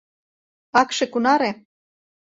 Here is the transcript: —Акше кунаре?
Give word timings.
—Акше 0.81 1.05
кунаре? 1.13 1.51